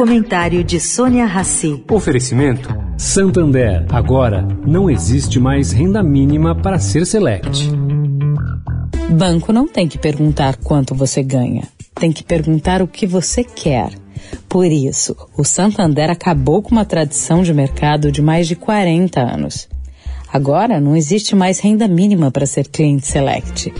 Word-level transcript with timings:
comentário 0.00 0.64
de 0.64 0.80
Sônia 0.80 1.26
Rassi. 1.26 1.84
Oferecimento 1.90 2.74
Santander. 2.96 3.84
Agora 3.90 4.48
não 4.66 4.88
existe 4.88 5.38
mais 5.38 5.72
renda 5.72 6.02
mínima 6.02 6.54
para 6.54 6.78
ser 6.78 7.04
select. 7.04 7.68
Banco 9.10 9.52
não 9.52 9.68
tem 9.68 9.86
que 9.86 9.98
perguntar 9.98 10.56
quanto 10.56 10.94
você 10.94 11.22
ganha. 11.22 11.64
Tem 11.94 12.10
que 12.10 12.24
perguntar 12.24 12.80
o 12.80 12.88
que 12.88 13.06
você 13.06 13.44
quer. 13.44 13.92
Por 14.48 14.64
isso, 14.64 15.14
o 15.36 15.44
Santander 15.44 16.08
acabou 16.08 16.62
com 16.62 16.70
uma 16.70 16.86
tradição 16.86 17.42
de 17.42 17.52
mercado 17.52 18.10
de 18.10 18.22
mais 18.22 18.48
de 18.48 18.56
40 18.56 19.20
anos. 19.20 19.68
Agora 20.32 20.80
não 20.80 20.96
existe 20.96 21.36
mais 21.36 21.60
renda 21.60 21.86
mínima 21.86 22.30
para 22.30 22.46
ser 22.46 22.68
cliente 22.68 23.06
select. 23.06 23.70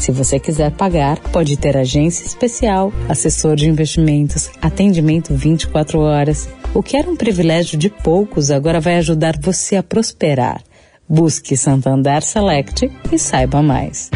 Se 0.00 0.10
você 0.10 0.40
quiser 0.40 0.70
pagar, 0.70 1.18
pode 1.18 1.58
ter 1.58 1.76
agência 1.76 2.24
especial, 2.24 2.90
assessor 3.06 3.54
de 3.54 3.68
investimentos, 3.68 4.50
atendimento 4.60 5.34
24 5.34 6.00
horas. 6.00 6.48
O 6.72 6.82
que 6.82 6.96
era 6.96 7.08
um 7.08 7.14
privilégio 7.14 7.78
de 7.78 7.90
poucos 7.90 8.50
agora 8.50 8.80
vai 8.80 8.96
ajudar 8.96 9.38
você 9.38 9.76
a 9.76 9.82
prosperar. 9.82 10.62
Busque 11.06 11.54
Santander 11.54 12.22
Select 12.22 12.90
e 13.12 13.18
saiba 13.18 13.60
mais. 13.60 14.10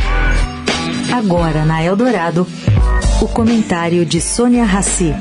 Agora 1.13 1.67
na 1.67 1.85
Eldorado, 1.85 2.47
o 3.21 3.29
comentário 3.29 4.07
de 4.07 4.23
Sônia 4.23 4.65
Rassi. 4.65 5.15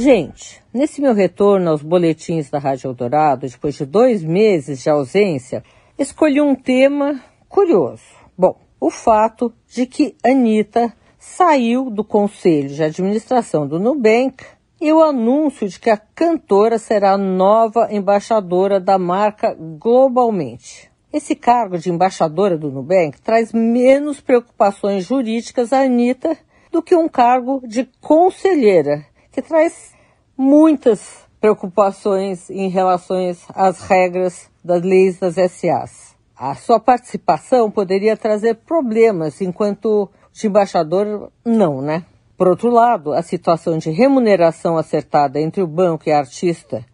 Gente, 0.00 0.62
nesse 0.72 0.98
meu 0.98 1.12
retorno 1.12 1.68
aos 1.68 1.82
boletins 1.82 2.48
da 2.48 2.58
Rádio 2.58 2.88
Eldorado, 2.88 3.46
depois 3.46 3.74
de 3.74 3.84
dois 3.84 4.24
meses 4.24 4.82
de 4.82 4.88
ausência, 4.88 5.62
escolhi 5.98 6.40
um 6.40 6.54
tema 6.54 7.20
curioso. 7.50 8.02
Bom, 8.36 8.56
o 8.80 8.88
fato 8.88 9.52
de 9.68 9.84
que 9.84 10.16
Anitta 10.24 10.90
saiu 11.18 11.90
do 11.90 12.02
conselho 12.02 12.70
de 12.70 12.82
administração 12.82 13.68
do 13.68 13.78
Nubank 13.78 14.42
e 14.80 14.90
o 14.90 15.02
anúncio 15.02 15.68
de 15.68 15.78
que 15.78 15.90
a 15.90 15.98
cantora 15.98 16.78
será 16.78 17.12
a 17.12 17.18
nova 17.18 17.88
embaixadora 17.90 18.80
da 18.80 18.98
marca 18.98 19.54
globalmente. 19.54 20.90
Esse 21.12 21.34
cargo 21.36 21.76
de 21.76 21.90
embaixadora 21.90 22.56
do 22.56 22.70
Nubank 22.70 23.20
traz 23.20 23.52
menos 23.52 24.18
preocupações 24.18 25.04
jurídicas 25.04 25.74
à 25.74 25.82
Anitta 25.82 26.38
do 26.72 26.82
que 26.82 26.94
um 26.94 27.08
cargo 27.08 27.60
de 27.66 27.84
conselheira, 28.00 29.04
que 29.30 29.42
traz 29.42 29.92
muitas 30.36 31.26
preocupações 31.40 32.50
em 32.50 32.68
relação 32.68 33.16
às 33.54 33.80
regras 33.80 34.50
das 34.62 34.82
leis 34.82 35.18
das 35.18 35.34
SAs. 35.34 36.16
A 36.36 36.54
sua 36.54 36.80
participação 36.80 37.70
poderia 37.70 38.16
trazer 38.16 38.56
problemas 38.56 39.40
enquanto 39.40 40.08
de 40.32 40.46
embaixador, 40.46 41.30
não, 41.44 41.82
né? 41.82 42.04
Por 42.36 42.48
outro 42.48 42.70
lado, 42.70 43.12
a 43.12 43.22
situação 43.22 43.76
de 43.76 43.90
remuneração 43.90 44.78
acertada 44.78 45.38
entre 45.38 45.62
o 45.62 45.66
banco 45.66 46.08
e 46.08 46.12
a 46.12 46.18
artista 46.18 46.84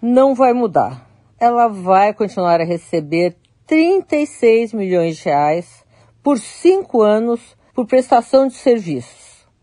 não 0.00 0.34
vai 0.34 0.54
mudar. 0.54 1.06
Ela 1.38 1.68
vai 1.68 2.14
continuar 2.14 2.60
a 2.60 2.64
receber 2.64 3.36
36 3.66 4.72
milhões 4.72 5.18
de 5.18 5.24
reais 5.24 5.84
por 6.22 6.38
cinco 6.38 7.02
anos 7.02 7.56
por 7.74 7.86
prestação 7.86 8.46
de 8.46 8.54
serviços. 8.54 9.17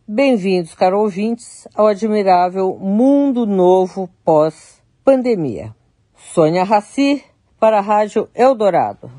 Bem-vindos, 0.07 0.75
caros 0.75 0.99
ouvintes, 0.99 1.67
ao 1.73 1.87
admirável 1.87 2.77
mundo 2.79 3.43
novo 3.47 4.07
pós-pandemia. 4.23 5.75
Sônia 6.15 6.63
Raci, 6.63 7.23
para 7.59 7.79
a 7.79 7.81
Rádio 7.81 8.29
Eldorado. 8.35 9.09